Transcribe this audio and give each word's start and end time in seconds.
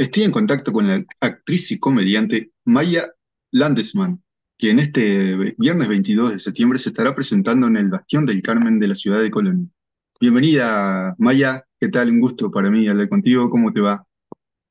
Estoy 0.00 0.22
en 0.22 0.30
contacto 0.30 0.72
con 0.72 0.88
la 0.88 1.04
actriz 1.20 1.70
y 1.72 1.78
comediante 1.78 2.52
Maya 2.64 3.12
Landesman, 3.52 4.22
que 4.56 4.70
en 4.70 4.78
este 4.78 5.54
viernes 5.58 5.88
22 5.88 6.32
de 6.32 6.38
septiembre 6.38 6.78
se 6.78 6.88
estará 6.88 7.14
presentando 7.14 7.66
en 7.66 7.76
el 7.76 7.90
Bastión 7.90 8.24
del 8.24 8.40
Carmen 8.40 8.78
de 8.78 8.88
la 8.88 8.94
ciudad 8.94 9.20
de 9.20 9.30
Colonia. 9.30 9.66
Bienvenida, 10.18 11.14
Maya. 11.18 11.66
¿Qué 11.78 11.88
tal? 11.88 12.08
Un 12.08 12.18
gusto 12.18 12.50
para 12.50 12.70
mí 12.70 12.88
hablar 12.88 13.10
contigo. 13.10 13.50
¿Cómo 13.50 13.74
te 13.74 13.82
va? 13.82 14.06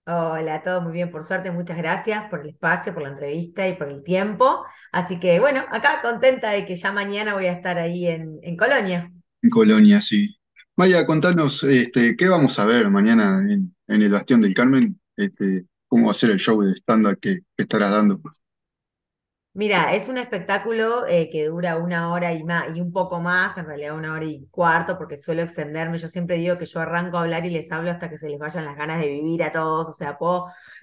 Hola, 0.07 0.63
todo 0.63 0.81
muy 0.81 0.93
bien, 0.93 1.11
por 1.11 1.23
suerte, 1.23 1.51
muchas 1.51 1.77
gracias 1.77 2.27
por 2.31 2.41
el 2.41 2.49
espacio, 2.49 2.95
por 2.95 3.03
la 3.03 3.09
entrevista 3.09 3.67
y 3.67 3.75
por 3.75 3.87
el 3.89 4.01
tiempo. 4.01 4.65
Así 4.91 5.19
que 5.19 5.39
bueno, 5.39 5.63
acá 5.69 6.01
contenta 6.01 6.49
de 6.49 6.65
que 6.65 6.75
ya 6.75 6.91
mañana 6.91 7.35
voy 7.35 7.45
a 7.45 7.53
estar 7.53 7.77
ahí 7.77 8.07
en, 8.07 8.39
en 8.41 8.57
Colonia. 8.57 9.11
En 9.43 9.51
Colonia, 9.51 10.01
sí. 10.01 10.39
Maya, 10.75 11.05
contanos, 11.05 11.63
este, 11.65 12.15
¿qué 12.15 12.27
vamos 12.27 12.57
a 12.57 12.65
ver 12.65 12.89
mañana 12.89 13.45
en, 13.47 13.75
en 13.87 14.01
el 14.01 14.11
Bastión 14.11 14.41
del 14.41 14.55
Carmen? 14.55 14.98
Este, 15.19 15.65
¿cómo 15.89 16.05
va 16.05 16.11
a 16.11 16.13
ser 16.15 16.29
el 16.29 16.39
show 16.39 16.61
de 16.61 16.71
stand-up 16.75 17.19
que, 17.19 17.39
estarás 17.57 17.91
dando? 17.91 18.21
Mira, 19.51 19.93
es 19.93 20.07
un 20.07 20.17
espectáculo 20.17 21.05
eh, 21.07 21.29
que 21.29 21.47
dura 21.47 21.75
una 21.75 22.13
hora 22.13 22.31
y 22.31 22.45
más, 22.45 22.73
y 22.73 22.79
un 22.79 22.93
poco 22.93 23.19
más, 23.19 23.57
en 23.57 23.65
realidad 23.65 23.97
una 23.97 24.13
hora 24.13 24.23
y 24.23 24.47
cuarto, 24.49 24.97
porque 24.97 25.17
suelo 25.17 25.41
extenderme. 25.41 25.97
Yo 25.97 26.07
siempre 26.07 26.37
digo 26.37 26.57
que 26.57 26.65
yo 26.65 26.79
arranco 26.79 27.17
a 27.17 27.21
hablar 27.23 27.45
y 27.45 27.49
les 27.49 27.69
hablo 27.69 27.91
hasta 27.91 28.09
que 28.09 28.17
se 28.17 28.29
les 28.29 28.39
vayan 28.39 28.63
las 28.63 28.77
ganas 28.77 29.01
de 29.01 29.09
vivir 29.09 29.43
a 29.43 29.51
todos. 29.51 29.89
O 29.89 29.93
sea, 29.93 30.17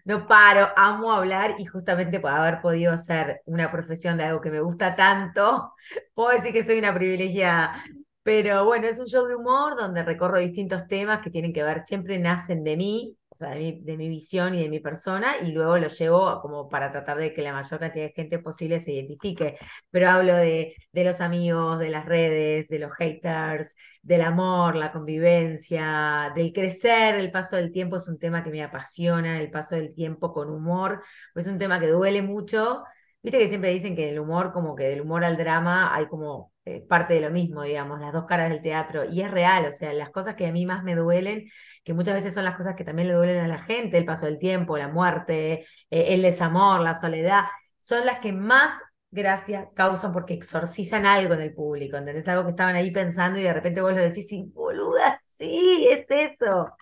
no 0.05 0.27
paro, 0.27 0.69
amo 0.77 1.13
hablar 1.13 1.55
y 1.59 1.65
justamente 1.65 2.21
por 2.21 2.33
haber 2.33 2.61
podido 2.61 2.93
hacer 2.93 3.41
una 3.47 3.71
profesión 3.73 4.19
de 4.19 4.25
algo 4.25 4.43
que 4.43 4.51
me 4.51 4.61
gusta 4.61 4.95
tanto, 4.97 5.73
puedo 6.15 6.31
decir 6.37 6.53
que 6.53 6.65
soy 6.65 6.79
una 6.79 6.93
privilegiada. 6.93 7.83
Pero 8.23 8.67
bueno, 8.67 8.87
es 8.87 8.99
un 8.99 9.07
show 9.07 9.27
de 9.27 9.37
humor 9.37 9.77
donde 9.79 10.03
recorro 10.03 10.39
distintos 10.39 10.87
temas 10.89 11.21
que 11.23 11.31
tienen 11.31 11.55
que 11.55 11.63
ver, 11.63 11.87
siempre 11.87 12.19
nacen 12.19 12.65
de 12.65 12.77
mí, 12.77 13.17
o 13.37 13.39
sea, 13.39 13.51
de 13.51 13.97
mi, 13.99 14.09
visión 14.09 14.55
y 14.55 14.63
de 14.63 14.71
mi 14.71 14.81
persona, 14.81 15.35
y 15.43 15.53
luego 15.53 15.77
lo 15.77 15.89
llevo 15.89 16.41
como 16.41 16.71
para 16.71 16.91
tratar 16.91 17.19
de 17.19 17.35
que 17.35 17.43
la 17.43 17.53
mayor 17.53 17.79
cantidad 17.79 18.07
de 18.07 18.13
gente 18.13 18.39
posible 18.39 18.81
se 18.81 18.93
identifique. 18.93 19.59
Pero 19.91 20.09
hablo 20.09 20.35
de, 20.35 20.75
de 20.93 21.05
los 21.05 21.21
amigos, 21.21 21.79
de 21.79 21.91
las 21.91 22.07
redes, 22.07 22.69
de 22.69 22.79
los 22.79 22.93
haters, 22.95 23.77
del 24.03 24.23
amor, 24.23 24.75
la 24.77 24.91
convivencia, 24.91 26.33
del 26.35 26.53
crecer, 26.55 27.17
el 27.17 27.31
paso 27.31 27.57
del 27.57 27.73
tiempo 27.73 27.97
es 27.97 28.09
un 28.09 28.19
tema 28.19 28.43
que 28.43 28.51
me 28.51 28.63
apasiona, 28.63 29.39
el 29.39 29.51
paso 29.51 29.77
del 29.77 29.93
tiempo 29.95 30.33
con 30.33 30.49
humor, 30.51 31.03
pues 31.35 31.47
es 31.47 31.53
un 31.53 31.59
tema 31.59 31.79
que 31.79 31.89
duele 31.89 32.23
mucho. 32.23 32.85
Viste 33.23 33.39
que 33.39 33.49
siempre 33.49 33.71
dicen 33.71 33.95
que 33.97 34.09
el 34.11 34.19
humor, 34.19 34.53
como 34.53 34.75
que 34.75 34.85
del 34.85 35.03
humor 35.03 35.25
al 35.25 35.37
drama 35.37 35.95
hay 35.95 36.07
como 36.07 36.53
eh, 36.67 36.85
parte 36.87 37.15
de 37.15 37.21
lo 37.21 37.31
mismo, 37.31 37.63
digamos, 37.63 38.01
las 38.01 38.13
dos 38.13 38.27
caras 38.27 38.51
del 38.51 38.61
teatro. 38.61 39.05
Y 39.05 39.23
es 39.23 39.31
real, 39.31 39.67
o 39.67 39.73
sea, 39.73 39.93
las 39.93 40.11
cosas 40.11 40.35
que 40.35 40.47
a 40.47 40.53
mí 40.53 40.67
más 40.67 40.83
me 40.83 40.97
duelen, 40.97 41.45
que 41.85 41.95
muchas 41.95 42.15
veces 42.15 42.35
son 42.35 42.45
las 42.45 42.57
cosas 42.57 42.75
que 42.75 42.83
también 42.85 43.07
le 43.07 43.15
duelen 43.15 43.39
a 43.45 43.47
la 43.47 43.59
gente, 43.63 43.97
el 43.97 44.05
paso 44.05 44.27
del 44.27 44.41
tiempo, 44.41 44.77
la 44.77 44.89
muerte, 44.89 45.65
eh, 45.91 46.07
el 46.09 46.23
desamor, 46.23 46.81
la 46.81 46.95
soledad, 46.95 47.45
son 47.79 48.05
las 48.05 48.19
que 48.19 48.33
más 48.33 48.73
gracia 49.13 49.71
causan 49.77 50.13
porque 50.13 50.35
exorcizan 50.35 51.07
algo 51.07 51.35
en 51.35 51.43
el 51.43 51.55
público, 51.55 51.97
¿entendés? 51.97 52.27
Algo 52.27 52.45
que 52.45 52.51
estaban 52.51 52.75
ahí 52.75 52.91
pensando 52.91 53.39
y 53.39 53.45
de 53.45 53.53
repente 53.53 53.81
vos 53.81 53.95
lo 53.95 54.03
decís, 54.03 54.27
sí, 54.29 54.51
boluda, 54.53 55.21
sí, 55.29 55.87
es 55.89 56.05
eso. 56.11 56.75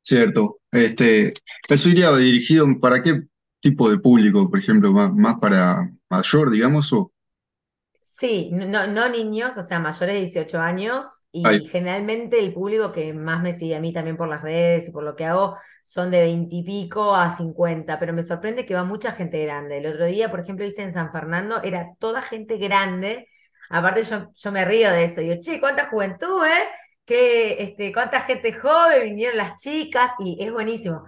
Cierto. 0.00 0.60
Este, 0.72 1.34
eso 1.68 1.88
iría 1.90 2.10
dirigido 2.16 2.66
para 2.80 3.02
qué 3.02 3.24
tipo 3.60 3.90
de 3.90 3.98
público, 3.98 4.48
por 4.48 4.58
ejemplo, 4.58 4.92
más, 4.92 5.12
más 5.12 5.36
para 5.38 5.92
mayor, 6.08 6.50
digamos, 6.50 6.90
o 6.94 7.12
Sí, 8.18 8.50
no, 8.52 8.88
no 8.88 9.08
niños, 9.08 9.56
o 9.58 9.62
sea, 9.62 9.78
mayores 9.78 10.12
de 10.12 10.20
18 10.22 10.58
años, 10.58 11.22
Ay, 11.44 11.58
y 11.58 11.68
generalmente 11.68 12.40
el 12.40 12.52
público 12.52 12.90
que 12.90 13.12
más 13.12 13.40
me 13.40 13.52
sigue 13.52 13.76
a 13.76 13.80
mí 13.80 13.92
también 13.92 14.16
por 14.16 14.26
las 14.28 14.42
redes 14.42 14.88
y 14.88 14.90
por 14.90 15.04
lo 15.04 15.14
que 15.14 15.24
hago 15.24 15.56
son 15.84 16.10
de 16.10 16.18
20 16.22 16.52
y 16.56 16.64
pico 16.64 17.14
a 17.14 17.30
50, 17.30 17.96
pero 18.00 18.12
me 18.12 18.24
sorprende 18.24 18.66
que 18.66 18.74
va 18.74 18.82
mucha 18.82 19.12
gente 19.12 19.40
grande. 19.44 19.78
El 19.78 19.86
otro 19.86 20.04
día, 20.06 20.32
por 20.32 20.40
ejemplo, 20.40 20.66
hice 20.66 20.82
en 20.82 20.92
San 20.92 21.12
Fernando, 21.12 21.62
era 21.62 21.90
toda 22.00 22.20
gente 22.20 22.58
grande, 22.58 23.28
aparte 23.70 24.02
yo, 24.02 24.32
yo 24.34 24.50
me 24.50 24.64
río 24.64 24.90
de 24.90 25.04
eso, 25.04 25.20
digo, 25.20 25.36
che, 25.40 25.60
cuánta 25.60 25.86
juventud, 25.88 26.44
¿eh? 26.44 26.68
Que, 27.04 27.62
este, 27.62 27.92
cuánta 27.92 28.22
gente 28.22 28.52
joven, 28.52 29.04
vinieron 29.04 29.36
las 29.36 29.62
chicas, 29.62 30.10
y 30.18 30.42
es 30.42 30.52
buenísimo. 30.52 31.04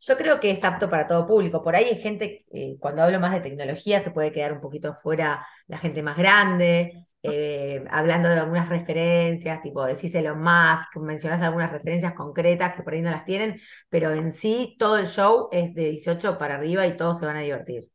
Yo 0.00 0.16
creo 0.16 0.40
que 0.40 0.50
es 0.50 0.64
apto 0.64 0.88
para 0.88 1.06
todo 1.06 1.26
público. 1.26 1.62
Por 1.62 1.76
ahí 1.76 1.84
hay 1.84 2.00
gente, 2.00 2.44
eh, 2.52 2.76
cuando 2.80 3.02
hablo 3.02 3.20
más 3.20 3.32
de 3.32 3.40
tecnología, 3.40 4.02
se 4.02 4.10
puede 4.10 4.32
quedar 4.32 4.52
un 4.54 4.60
poquito 4.60 4.94
fuera 4.94 5.46
la 5.66 5.78
gente 5.78 6.02
más 6.02 6.16
grande, 6.16 7.06
eh, 7.22 7.84
hablando 7.90 8.30
de 8.30 8.38
algunas 8.38 8.68
referencias, 8.70 9.60
tipo 9.60 9.84
decís 9.84 10.14
Elon 10.14 10.40
Musk, 10.42 10.96
mencionás 11.02 11.42
algunas 11.42 11.70
referencias 11.70 12.14
concretas 12.14 12.74
que 12.74 12.82
por 12.82 12.94
ahí 12.94 13.02
no 13.02 13.10
las 13.10 13.26
tienen, 13.26 13.60
pero 13.90 14.12
en 14.12 14.32
sí 14.32 14.74
todo 14.78 14.96
el 14.96 15.06
show 15.06 15.48
es 15.52 15.74
de 15.74 15.90
18 15.90 16.38
para 16.38 16.54
arriba 16.54 16.86
y 16.86 16.96
todos 16.96 17.18
se 17.18 17.26
van 17.26 17.36
a 17.36 17.40
divertir. 17.40 17.86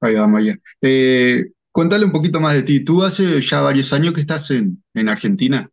ahí 0.00 0.14
va, 0.14 0.26
Maya. 0.26 0.54
Eh, 0.80 1.52
contale 1.70 2.04
un 2.04 2.12
poquito 2.12 2.40
más 2.40 2.54
de 2.54 2.62
ti. 2.62 2.84
Tú 2.84 3.02
hace 3.02 3.40
ya 3.40 3.60
varios 3.62 3.92
años 3.92 4.12
que 4.12 4.20
estás 4.20 4.50
en, 4.50 4.82
en 4.94 5.08
Argentina. 5.08 5.70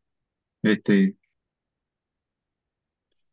Este, 0.61 1.15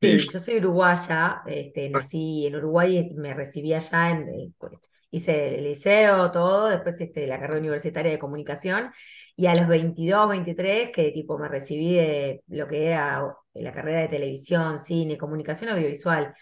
Sí, 0.01 0.19
yo 0.31 0.39
soy 0.41 0.59
uruguaya, 0.59 1.43
este, 1.47 1.89
nací 1.89 2.47
en 2.47 2.57
Uruguay 2.57 3.11
me 3.17 3.33
recibí 3.35 3.73
allá, 3.73 4.11
en, 4.11 4.29
eh, 4.29 4.53
hice 5.11 5.57
el 5.59 5.65
liceo, 5.65 6.31
todo, 6.31 6.69
después 6.69 7.01
este, 7.01 7.27
la 7.27 7.41
carrera 7.41 7.61
universitaria 7.61 8.13
de 8.13 8.19
comunicación 8.19 8.91
y 9.37 9.47
a 9.47 9.55
los 9.55 9.67
22, 9.69 10.29
23, 10.29 10.91
que 10.91 11.13
tipo 11.13 11.39
me 11.39 11.49
recibí 11.49 11.95
de 11.95 12.43
lo 12.49 12.69
que 12.69 12.87
era 12.89 13.23
la 13.55 13.73
carrera 13.73 14.01
de 14.01 14.09
televisión, 14.09 14.79
cine, 14.79 15.19
comunicación 15.19 15.71
audiovisual. 15.71 16.35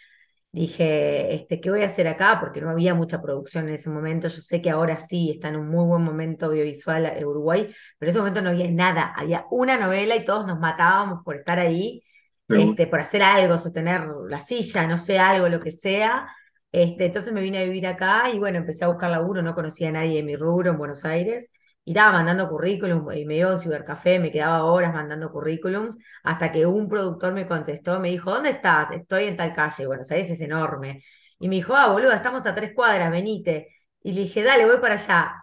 Dije, 0.53 1.35
este, 1.35 1.61
¿qué 1.61 1.71
voy 1.71 1.83
a 1.83 1.87
hacer 1.87 2.07
acá? 2.07 2.39
Porque 2.41 2.61
no 2.61 2.71
había 2.71 2.95
mucha 2.95 3.21
producción 3.21 3.69
en 3.69 3.75
ese 3.75 3.91
momento. 3.91 4.29
Yo 4.29 4.41
sé 4.41 4.63
que 4.63 4.71
ahora 4.71 4.99
sí 5.01 5.31
está 5.31 5.49
en 5.49 5.57
un 5.57 5.69
muy 5.69 5.85
buen 5.85 6.03
momento 6.03 6.47
audiovisual 6.47 7.07
en 7.07 7.25
Uruguay, 7.25 7.75
pero 7.99 8.09
en 8.09 8.11
ese 8.11 8.19
momento 8.21 8.41
no 8.43 8.51
había 8.51 8.71
nada. 8.71 9.13
Había 9.17 9.47
una 9.51 9.77
novela 9.77 10.15
y 10.17 10.25
todos 10.25 10.47
nos 10.47 10.61
matábamos 10.61 11.25
por 11.25 11.37
estar 11.37 11.59
ahí 11.59 12.04
este, 12.49 12.87
por 12.87 13.01
hacer 13.01 13.23
algo, 13.23 13.57
sostener 13.57 14.07
la 14.29 14.41
silla, 14.41 14.87
no 14.87 14.97
sé, 14.97 15.19
algo, 15.19 15.49
lo 15.49 15.61
que 15.61 15.71
sea. 15.71 16.29
Este, 16.73 17.07
entonces 17.07 17.33
me 17.33 17.41
vine 17.41 17.59
a 17.59 17.65
vivir 17.65 17.87
acá 17.87 18.31
y 18.33 18.39
bueno, 18.39 18.59
empecé 18.59 18.85
a 18.85 18.89
buscar 18.89 19.11
laburo, 19.11 19.43
no 19.43 19.55
conocía 19.55 19.91
a 19.91 19.93
nadie 19.93 20.17
de 20.17 20.23
mi 20.25 20.37
rubro 20.37 20.71
en 20.71 20.79
Buenos 20.79 21.05
Aires. 21.05 21.51
Y 21.85 21.93
estaba 21.93 22.13
mandando 22.13 22.49
currículum 22.49 23.11
y 23.13 23.27
me 23.27 23.37
iba 23.37 23.51
a 23.51 23.53
un 23.53 23.59
cibercafé, 23.59 24.19
me 24.19 24.31
quedaba 24.31 24.65
horas 24.65 24.93
mandando 24.95 25.31
currículums, 25.31 25.99
hasta 26.23 26.51
que 26.51 26.67
un 26.67 26.89
productor 26.89 27.35
me 27.35 27.47
contestó, 27.47 28.01
me 28.01 28.09
dijo, 28.09 28.31
¿dónde 28.31 28.51
estás? 28.51 28.91
Estoy 28.91 29.25
en 29.25 29.37
tal 29.37 29.53
calle, 29.53 29.87
Buenos 29.87 30.11
Aires 30.11 30.31
es 30.31 30.41
enorme. 30.41 31.05
Y 31.39 31.49
me 31.49 31.57
dijo, 31.57 31.75
ah, 31.77 31.89
boludo, 31.93 32.13
estamos 32.13 32.47
a 32.47 32.55
tres 32.55 32.73
cuadras, 32.75 33.11
venite. 33.11 33.69
Y 34.03 34.13
le 34.13 34.23
dije, 34.23 34.43
dale, 34.43 34.65
voy 34.65 34.79
para 34.79 34.95
allá. 34.95 35.35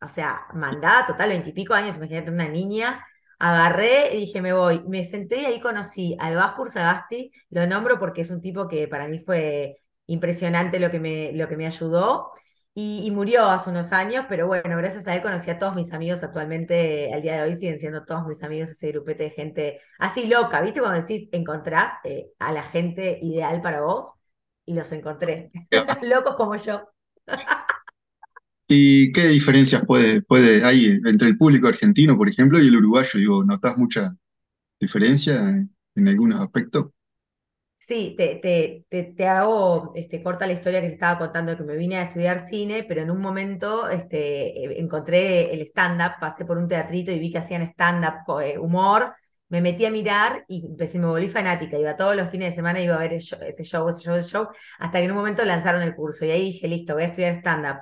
O 0.00 0.08
sea, 0.08 0.46
mandada, 0.54 1.06
total, 1.06 1.30
veintipico 1.30 1.74
años, 1.74 1.96
imagínate 1.96 2.30
una 2.30 2.48
niña, 2.48 3.04
Agarré 3.38 4.14
y 4.16 4.20
dije, 4.20 4.40
me 4.42 4.52
voy. 4.52 4.82
Me 4.88 5.04
senté 5.04 5.42
y 5.42 5.44
ahí 5.46 5.60
conocí 5.60 6.16
al 6.20 6.34
Vasco 6.36 6.66
Sagasti, 6.66 7.30
lo 7.50 7.66
nombro 7.66 7.98
porque 7.98 8.22
es 8.22 8.30
un 8.30 8.40
tipo 8.40 8.68
que 8.68 8.88
para 8.88 9.08
mí 9.08 9.18
fue 9.18 9.78
impresionante 10.06 10.80
lo 10.80 10.90
que 10.90 11.00
me, 11.00 11.32
lo 11.32 11.48
que 11.48 11.56
me 11.56 11.66
ayudó. 11.66 12.32
Y, 12.74 13.02
y 13.04 13.10
murió 13.10 13.46
hace 13.46 13.70
unos 13.70 13.92
años, 13.92 14.26
pero 14.28 14.46
bueno, 14.46 14.76
gracias 14.76 15.06
a 15.08 15.14
él 15.16 15.22
conocí 15.22 15.50
a 15.50 15.58
todos 15.58 15.74
mis 15.74 15.92
amigos 15.92 16.22
actualmente, 16.22 17.12
al 17.12 17.22
día 17.22 17.34
de 17.36 17.42
hoy 17.42 17.56
siguen 17.56 17.78
siendo 17.78 18.04
todos 18.04 18.24
mis 18.26 18.42
amigos 18.44 18.68
ese 18.70 18.92
grupete 18.92 19.24
de 19.24 19.30
gente 19.30 19.80
así 19.98 20.28
loca, 20.28 20.60
¿viste? 20.60 20.80
Cuando 20.80 21.00
decís, 21.00 21.28
encontrás 21.32 21.94
eh, 22.04 22.28
a 22.38 22.52
la 22.52 22.62
gente 22.62 23.18
ideal 23.20 23.60
para 23.62 23.80
vos, 23.82 24.12
y 24.64 24.74
los 24.74 24.92
encontré, 24.92 25.50
locos 26.02 26.36
como 26.36 26.54
yo. 26.56 26.82
¿Y 28.68 29.10
qué 29.12 29.28
diferencias 29.28 29.84
puede, 29.86 30.22
puede 30.22 30.64
hay 30.64 31.00
entre 31.04 31.28
el 31.28 31.38
público 31.38 31.68
argentino, 31.68 32.16
por 32.16 32.28
ejemplo, 32.28 32.62
y 32.62 32.68
el 32.68 32.76
uruguayo? 32.76 33.18
Digo, 33.18 33.44
¿notas 33.44 33.76
mucha 33.78 34.14
diferencia 34.78 35.48
en, 35.96 36.08
algunos 36.08 36.40
aspectos? 36.40 36.86
Sí, 37.78 38.14
te, 38.16 38.36
te, 38.36 38.84
te, 38.88 39.04
te 39.04 39.26
hago 39.26 39.92
este, 39.94 40.22
corta 40.22 40.46
la 40.46 40.52
historia 40.52 40.82
que 40.82 40.88
te 40.88 40.92
estaba 40.92 41.18
contando 41.18 41.52
de 41.52 41.56
que 41.56 41.64
me 41.64 41.76
vine 41.76 41.96
a 41.96 42.02
estudiar 42.02 42.46
cine, 42.46 42.84
pero 42.84 43.00
en 43.00 43.10
un 43.10 43.20
momento 43.20 43.88
este, 43.88 44.78
encontré 44.78 45.52
el 45.54 45.62
stand-up, 45.62 46.20
pasé 46.20 46.44
por 46.44 46.58
un 46.58 46.68
teatrito 46.68 47.10
y 47.10 47.18
vi 47.18 47.32
que 47.32 47.38
hacían 47.38 47.62
stand-up, 47.62 48.40
eh, 48.42 48.58
humor, 48.58 49.14
me 49.48 49.62
metí 49.62 49.86
a 49.86 49.90
mirar 49.90 50.44
y 50.48 50.66
empecé, 50.66 50.98
me 50.98 51.06
volví 51.06 51.28
fanática, 51.28 51.78
iba 51.78 51.96
todos 51.96 52.14
los 52.14 52.28
fines 52.28 52.50
de 52.50 52.56
semana, 52.56 52.80
iba 52.80 52.94
a 52.94 52.98
ver 52.98 53.14
ese 53.14 53.36
show, 53.36 53.40
ese 53.42 53.64
show, 53.64 53.88
ese 53.88 54.28
show, 54.28 54.48
hasta 54.78 54.98
que 54.98 55.04
en 55.04 55.10
un 55.12 55.16
momento 55.16 55.44
lanzaron 55.44 55.82
el 55.82 55.94
curso 55.94 56.24
y 56.26 56.30
ahí 56.30 56.42
dije, 56.52 56.68
listo, 56.68 56.94
voy 56.94 57.04
a 57.04 57.06
estudiar 57.06 57.34
stand-up. 57.36 57.78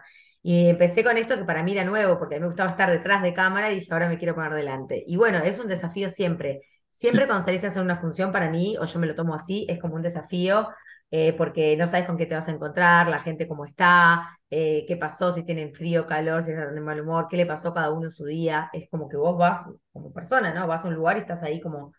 Y 0.47 0.69
empecé 0.69 1.03
con 1.03 1.17
esto 1.17 1.37
que 1.37 1.45
para 1.45 1.63
mí 1.65 1.73
era 1.73 1.85
nuevo, 1.85 2.19
porque 2.19 2.37
a 2.37 2.39
mí 2.39 2.43
me 2.43 2.47
gustaba 2.49 2.71
estar 2.71 2.91
detrás 2.91 3.23
de 3.23 3.35
cámara 3.35 3.73
y 3.73 3.81
dije, 3.81 3.93
ahora 3.93 4.09
me 4.09 4.17
quiero 4.19 4.35
poner 4.35 4.53
delante. 4.55 5.03
Y 5.07 5.17
bueno, 5.17 5.39
es 5.39 5.59
un 5.59 5.69
desafío 5.69 6.09
siempre 6.09 6.61
Siempre 6.91 7.27
cuando 7.27 7.45
salís 7.45 7.63
a 7.63 7.67
hacer 7.67 7.83
una 7.83 7.97
función, 7.97 8.33
para 8.33 8.49
mí, 8.51 8.75
o 8.81 8.87
yo 8.87 8.99
me 8.99 9.07
lo 9.07 9.15
tomo 9.15 9.35
así, 9.35 9.67
es 9.69 9.79
como 9.79 9.97
un 9.97 10.03
desafío, 10.03 10.69
eh, 11.11 11.35
porque 11.35 11.77
no 11.77 11.87
sabes 11.87 12.07
con 12.07 12.17
qué 12.17 12.25
te 12.25 12.35
vas 12.35 12.49
a 12.49 12.53
encontrar, 12.53 13.09
la 13.09 13.21
gente 13.21 13.47
cómo 13.47 13.67
está, 13.67 14.39
eh, 14.51 14.85
qué 14.89 14.97
pasó, 14.97 15.31
si 15.33 15.43
tienen 15.45 15.75
frío, 15.75 16.07
calor, 16.07 16.43
si 16.43 16.53
están 16.53 16.75
de 16.75 16.81
mal 16.81 16.99
humor, 17.01 17.27
qué 17.29 17.37
le 17.37 17.45
pasó 17.45 17.69
a 17.69 17.75
cada 17.75 17.91
uno 17.93 18.07
en 18.07 18.11
su 18.11 18.25
día. 18.25 18.71
Es 18.73 18.89
como 18.91 19.09
que 19.11 19.17
vos 19.19 19.37
vas 19.37 19.67
como 19.93 20.11
persona, 20.13 20.55
¿no? 20.55 20.67
Vas 20.67 20.85
a 20.85 20.89
un 20.89 20.95
lugar 20.95 21.17
y 21.19 21.21
estás 21.21 21.43
ahí 21.43 21.61
como... 21.61 21.93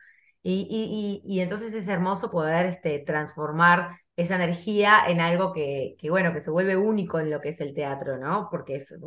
Y, 0.43 0.67
y, 0.69 1.21
y, 1.25 1.37
y 1.37 1.41
entonces 1.41 1.73
es 1.73 1.87
hermoso 1.89 2.31
poder 2.31 2.65
este, 2.67 2.99
transformar 2.99 3.97
esa 4.17 4.35
energía 4.35 5.03
en 5.07 5.21
algo 5.21 5.53
que, 5.53 5.95
que, 5.99 6.09
bueno, 6.09 6.33
que 6.33 6.41
se 6.41 6.49
vuelve 6.51 6.75
único 6.75 7.19
en 7.19 7.29
lo 7.29 7.39
que 7.39 7.49
es 7.49 7.61
el 7.61 7.73
teatro, 7.73 8.17
¿no? 8.17 8.49
Porque 8.51 8.75
es, 8.77 8.91
eh, 8.91 8.97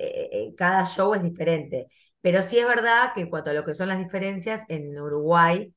eh, 0.00 0.28
eh, 0.32 0.54
cada 0.56 0.84
show 0.86 1.14
es 1.14 1.22
diferente. 1.22 1.88
Pero 2.22 2.42
sí 2.42 2.58
es 2.58 2.66
verdad 2.66 3.12
que 3.14 3.20
en 3.20 3.30
cuanto 3.30 3.50
a 3.50 3.52
lo 3.52 3.64
que 3.64 3.74
son 3.74 3.88
las 3.88 3.98
diferencias, 3.98 4.64
en 4.68 4.98
Uruguay, 4.98 5.74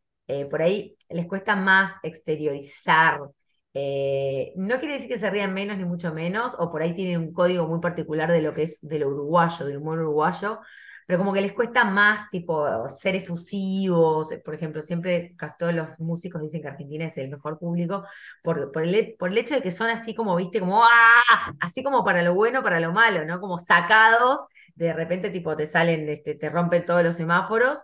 por 0.50 0.62
ahí 0.62 0.98
les 1.10 1.28
cuesta 1.28 1.56
más 1.56 1.94
exteriorizar. 2.04 3.20
no 3.20 4.80
quiere 4.80 4.94
decir 4.94 5.10
que 5.10 5.18
se 5.18 5.30
rían 5.30 5.54
menos 5.54 5.78
ni 5.78 5.86
mucho 5.86 6.14
menos, 6.14 6.56
o 6.60 6.72
por 6.72 6.82
ahí 6.82 6.94
tienen 6.94 7.20
un 7.20 7.34
código 7.34 7.68
muy 7.68 7.80
particular 7.80 8.32
de 8.32 8.42
lo 8.42 8.54
que 8.54 8.64
es 8.64 8.80
de 8.82 9.00
lo 9.00 9.10
uruguayo, 9.10 9.66
del 9.66 9.78
humor 9.78 10.00
uruguayo, 10.00 10.60
pero 11.08 11.20
como 11.20 11.34
que 11.34 11.42
les 11.42 11.54
cuesta 11.54 11.84
más, 11.86 12.30
tipo, 12.30 12.88
ser 12.90 13.16
efusivos, 13.16 14.30
por 14.44 14.56
ejemplo, 14.56 14.82
siempre 14.82 15.34
casi 15.38 15.58
todos 15.58 15.74
los 15.74 16.00
músicos 16.00 16.42
dicen 16.42 16.62
que 16.62 16.68
Argentina 16.70 17.06
es 17.06 17.18
el 17.18 17.30
mejor 17.30 17.60
público, 17.60 18.06
por, 18.44 18.72
por, 18.72 18.84
el, 18.84 19.16
por 19.18 19.30
el 19.30 19.38
hecho 19.38 19.56
de 19.56 19.62
que 19.62 19.72
son 19.72 19.90
así 19.90 20.16
como, 20.16 20.36
viste, 20.36 20.60
como, 20.60 20.84
¡ah! 20.84 21.54
Así 21.60 21.84
como 21.84 22.04
para 22.04 22.22
lo 22.22 22.34
bueno, 22.34 22.64
para 22.64 22.80
lo 22.80 22.92
malo, 22.92 23.26
¿no? 23.26 23.40
Como 23.40 23.60
sacados, 23.60 24.48
de 24.76 24.94
repente, 24.94 25.30
tipo, 25.30 25.56
te 25.56 25.68
salen, 25.68 26.10
este, 26.10 26.36
te 26.36 26.50
rompen 26.50 26.86
todos 26.86 27.04
los 27.04 27.16
semáforos, 27.16 27.84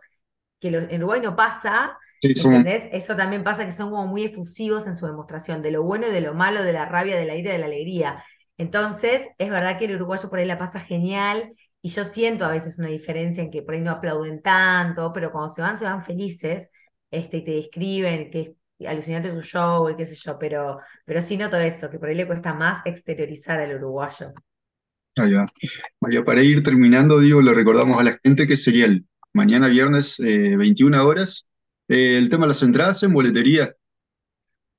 que 0.60 0.70
en 0.70 1.04
Uruguay 1.04 1.22
no 1.22 1.36
pasa, 1.36 1.98
¿entendés? 2.36 2.86
Eso 2.92 3.16
también 3.16 3.44
pasa 3.44 3.66
que 3.66 3.72
son 3.72 3.90
como 3.90 4.08
muy 4.08 4.24
efusivos 4.24 4.88
en 4.88 4.96
su 4.96 5.06
demostración, 5.06 5.62
de 5.62 5.72
lo 5.72 5.84
bueno 5.84 6.08
y 6.08 6.12
de 6.12 6.22
lo 6.22 6.34
malo, 6.34 6.64
de 6.64 6.74
la 6.74 6.86
rabia, 6.86 7.18
de 7.18 7.26
la 7.26 7.36
ira, 7.36 7.52
de 7.52 7.60
la 7.60 7.66
alegría. 7.68 8.24
Entonces, 8.58 9.28
es 9.38 9.50
verdad 9.50 9.78
que 9.78 9.86
el 9.86 9.96
uruguayo 9.96 10.30
por 10.30 10.40
ahí 10.40 10.46
la 10.46 10.58
pasa 10.60 10.80
genial 10.82 11.54
y 11.82 11.90
yo 11.90 12.04
siento 12.04 12.46
a 12.46 12.50
veces 12.50 12.78
una 12.78 12.90
diferencia 12.90 13.42
en 13.42 13.52
que 13.52 13.62
por 13.62 13.74
ahí 13.74 13.82
no 13.82 13.92
aplauden 13.92 14.42
tanto, 14.42 15.14
pero 15.14 15.32
cuando 15.32 15.50
se 15.50 15.62
van, 15.62 15.78
se 15.78 15.86
van 15.86 16.04
felices, 16.04 16.70
este, 17.10 17.38
y 17.38 17.44
te 17.44 17.52
describen 17.52 18.30
que 18.30 18.56
es 18.80 18.88
alucinante 18.88 19.32
su 19.32 19.42
show 19.42 19.90
y 19.90 19.96
qué 19.96 20.06
sé 20.06 20.16
yo, 20.16 20.38
pero, 20.38 20.80
pero 21.06 21.22
sí 21.22 21.38
noto 21.38 21.58
eso, 21.58 21.90
que 21.90 22.00
por 22.00 22.10
ahí 22.10 22.16
le 22.16 22.28
cuesta 22.28 22.54
más 22.54 22.82
exteriorizar 22.86 23.60
al 23.60 23.76
uruguayo. 23.76 24.34
Ahí 25.16 25.34
va. 25.34 25.46
María, 26.00 26.24
para 26.24 26.42
ir 26.42 26.64
terminando, 26.64 27.20
digo, 27.20 27.42
le 27.42 27.54
recordamos 27.54 28.00
a 28.00 28.04
la 28.04 28.20
gente 28.24 28.48
que 28.48 28.56
sería 28.56 28.86
el 28.86 29.06
mañana 29.34 29.68
viernes, 29.68 30.18
21 30.20 30.96
eh, 30.96 31.00
horas. 31.00 31.48
Eh, 31.88 32.18
el 32.18 32.30
tema 32.30 32.46
de 32.46 32.50
las 32.50 32.64
entradas 32.64 33.02
en 33.04 33.14
boletería. 33.14 33.74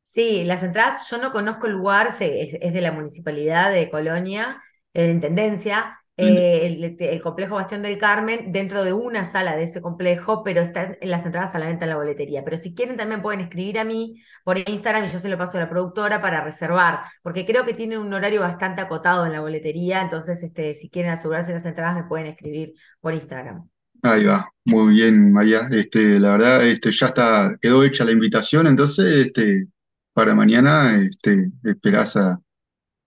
Sí, 0.03 0.45
las 0.45 0.63
entradas, 0.63 1.09
yo 1.11 1.19
no 1.19 1.33
conozco 1.33 1.67
el 1.67 1.75
lugar, 1.75 2.09
es, 2.09 2.21
es 2.21 2.73
de 2.73 2.81
la 2.81 2.93
municipalidad 2.93 3.73
de 3.73 3.91
Colonia, 3.91 4.63
de 4.93 5.07
la 5.07 5.13
Intendencia, 5.13 6.01
eh, 6.21 6.97
el, 7.01 7.21
complejo 7.21 7.57
Bastión 7.57 7.83
del 7.83 7.99
Carmen 7.99 8.53
dentro 8.53 8.85
de 8.85 8.93
una 8.93 9.25
sala 9.25 9.57
de 9.57 9.65
ese 9.65 9.81
complejo, 9.81 10.43
pero 10.45 10.61
están 10.61 10.97
en 11.01 11.11
las 11.11 11.25
entradas 11.27 11.55
a 11.55 11.59
la 11.59 11.67
venta 11.67 11.85
en 11.85 11.91
la 11.91 11.97
boletería. 11.97 12.45
Pero 12.45 12.57
si 12.57 12.75
quieren 12.75 12.97
también 12.97 13.23
pueden 13.23 13.41
escribir 13.41 13.79
a 13.79 13.85
mí 13.85 14.23
por 14.45 14.59
Instagram 14.59 15.05
y 15.05 15.09
yo 15.09 15.19
se 15.19 15.29
lo 15.29 15.39
paso 15.39 15.57
a 15.59 15.61
la 15.61 15.71
productora 15.71 16.21
para 16.23 16.43
reservar, 16.43 17.01
porque 17.23 17.47
creo 17.47 17.65
que 17.65 17.75
tiene 17.75 17.99
un 17.99 18.13
horario 18.13 18.41
bastante 18.41 18.83
acotado 18.83 19.27
en 19.27 19.33
la 19.33 19.41
boletería, 19.41 20.03
entonces 20.03 20.43
este, 20.43 20.75
si 20.75 20.91
quieren 20.91 21.13
asegurarse 21.13 21.53
las 21.53 21.65
entradas 21.65 21.97
me 21.97 22.05
pueden 22.05 22.27
escribir 22.27 22.75
por 23.01 23.15
Instagram. 23.15 23.69
Ahí 24.03 24.25
va, 24.25 24.49
muy 24.65 24.95
bien, 24.95 25.33
María. 25.33 25.69
Este, 25.71 26.19
la 26.19 26.33
verdad, 26.33 26.67
este, 26.67 26.91
ya 26.91 27.07
está, 27.07 27.57
quedó 27.61 27.85
hecha 27.85 28.05
la 28.05 28.13
invitación, 28.13 28.67
entonces, 28.67 29.27
este, 29.27 29.67
para 30.13 30.35
mañana, 30.35 30.97
este, 30.97 31.51
esperás 31.65 32.17
a, 32.17 32.41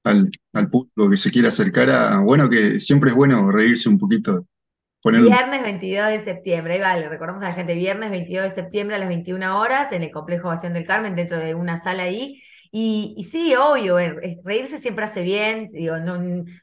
al, 0.04 0.32
público 0.70 1.10
que 1.10 1.18
se 1.18 1.32
quiera 1.32 1.50
acercar 1.50 1.90
a, 1.90 2.20
bueno, 2.20 2.50
que 2.50 2.80
siempre 2.80 3.10
es 3.10 3.16
bueno 3.16 3.52
reírse 3.52 3.90
un 3.90 3.98
poquito. 3.98 4.46
Viernes 5.06 5.62
22 5.62 6.08
de 6.08 6.24
septiembre, 6.24 6.76
ahí 6.76 6.80
vale, 6.80 7.10
recordamos 7.10 7.44
a 7.44 7.50
la 7.50 7.54
gente, 7.54 7.74
viernes 7.74 8.10
22 8.10 8.46
de 8.46 8.52
septiembre 8.52 8.96
a 8.96 9.00
las 9.00 9.10
21 9.10 9.60
horas 9.60 9.92
en 9.92 10.02
el 10.02 10.12
complejo 10.12 10.48
Bastión 10.48 10.72
del 10.74 10.86
Carmen, 10.86 11.14
dentro 11.14 11.38
de 11.40 11.56
una 11.56 11.76
sala 11.78 12.04
ahí. 12.04 12.42
Y, 12.72 13.14
y 13.18 13.26
sí, 13.26 13.54
obvio, 13.54 14.00
eh, 14.00 14.40
reírse 14.46 14.80
siempre 14.80 15.04
hace 15.06 15.22
bien, 15.22 15.68
digo, 15.68 15.98
no, 15.98 16.18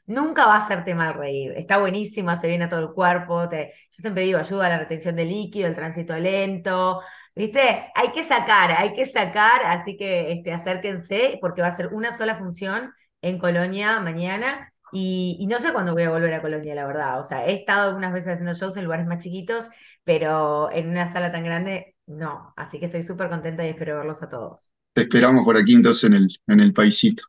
nunca 0.07 0.45
va 0.47 0.55
a 0.55 0.57
hacerte 0.57 0.95
mal 0.95 1.13
reír, 1.13 1.53
está 1.55 1.77
buenísimo, 1.77 2.31
hace 2.31 2.47
bien 2.47 2.63
a 2.63 2.69
todo 2.69 2.81
el 2.81 2.93
cuerpo, 2.93 3.47
te, 3.47 3.73
yo 3.91 4.01
siempre 4.01 4.23
digo, 4.23 4.39
ayuda 4.39 4.65
a 4.65 4.69
la 4.69 4.79
retención 4.79 5.15
de 5.15 5.25
líquido, 5.25 5.67
el 5.67 5.75
tránsito 5.75 6.19
lento, 6.19 6.99
¿viste? 7.35 7.91
Hay 7.95 8.11
que 8.11 8.23
sacar, 8.23 8.71
hay 8.71 8.93
que 8.93 9.05
sacar, 9.05 9.63
así 9.65 9.95
que 9.95 10.31
este, 10.33 10.51
acérquense 10.51 11.37
porque 11.39 11.61
va 11.61 11.67
a 11.67 11.75
ser 11.77 11.87
una 11.93 12.11
sola 12.11 12.35
función 12.35 12.91
en 13.21 13.37
Colonia 13.39 13.99
mañana. 13.99 14.73
Y, 14.93 15.47
no 15.49 15.59
sé 15.59 15.71
cuándo 15.71 15.93
voy 15.93 16.03
a 16.03 16.09
volver 16.09 16.33
a 16.33 16.41
Colonia, 16.41 16.75
la 16.75 16.85
verdad. 16.85 17.19
O 17.19 17.23
sea, 17.23 17.45
he 17.45 17.53
estado 17.53 17.87
algunas 17.87 18.11
veces 18.11 18.33
haciendo 18.33 18.53
shows 18.53 18.75
en 18.75 18.83
lugares 18.83 19.07
más 19.07 19.19
chiquitos, 19.19 19.65
pero 20.03 20.69
en 20.71 20.89
una 20.89 21.11
sala 21.11 21.31
tan 21.31 21.45
grande, 21.45 21.95
no. 22.07 22.53
Así 22.57 22.79
que 22.79 22.87
estoy 22.87 23.03
súper 23.03 23.29
contenta 23.29 23.65
y 23.65 23.69
espero 23.69 23.97
verlos 23.97 24.21
a 24.21 24.29
todos. 24.29 24.73
Te 24.93 25.03
esperamos 25.03 25.45
por 25.45 25.55
aquí 25.55 25.73
entonces 25.73 26.03
en 26.03 26.15
el, 26.15 26.27
en 26.47 26.59
el 26.59 26.73
paisito. 26.73 27.23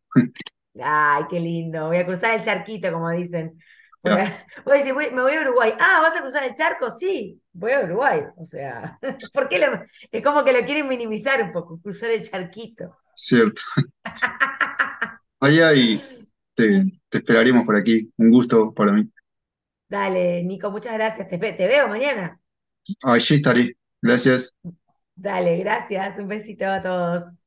Ay, 0.82 1.24
qué 1.30 1.38
lindo. 1.38 1.86
Voy 1.86 1.98
a 1.98 2.06
cruzar 2.06 2.34
el 2.34 2.42
charquito, 2.42 2.92
como 2.92 3.10
dicen. 3.10 3.58
Voy 4.02 4.14
a, 4.14 4.46
voy 4.64 4.74
a 4.74 4.78
decir, 4.78 4.94
me 4.94 5.22
voy 5.22 5.32
a 5.32 5.42
Uruguay. 5.42 5.74
Ah, 5.78 6.00
¿vas 6.02 6.16
a 6.16 6.22
cruzar 6.22 6.42
el 6.42 6.56
charco? 6.56 6.90
Sí, 6.90 7.40
voy 7.52 7.70
a 7.70 7.84
Uruguay. 7.84 8.22
O 8.36 8.44
sea, 8.44 8.98
¿por 9.32 9.48
qué 9.48 9.64
es 10.10 10.24
como 10.24 10.42
que 10.42 10.52
lo 10.52 10.64
quieren 10.64 10.88
minimizar 10.88 11.40
un 11.40 11.52
poco, 11.52 11.80
cruzar 11.80 12.10
el 12.10 12.28
charquito? 12.28 12.96
Cierto. 13.14 13.62
Allá 15.42 15.74
y 15.74 16.00
te, 16.54 16.84
esperaremos 17.10 17.66
por 17.66 17.76
aquí. 17.76 18.10
Un 18.16 18.30
gusto 18.30 18.72
para 18.72 18.92
mí. 18.92 19.10
Dale, 19.88 20.42
Nico, 20.44 20.70
muchas 20.70 20.94
gracias. 20.94 21.28
Te, 21.28 21.38
te 21.38 21.66
veo 21.66 21.88
mañana. 21.88 22.40
Allí 23.02 23.34
estaré. 23.34 23.76
Gracias. 24.00 24.56
Dale, 25.14 25.58
gracias. 25.58 26.18
Un 26.18 26.28
besito 26.28 26.66
a 26.66 26.82
todos. 26.82 27.41